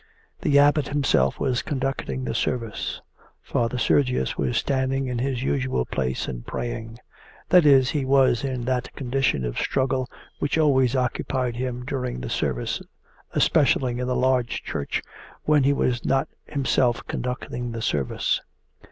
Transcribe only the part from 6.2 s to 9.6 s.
and praying: that is, he was in that condition of